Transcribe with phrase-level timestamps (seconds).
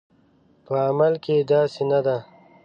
[0.65, 2.17] په عمل کې داسې نه ده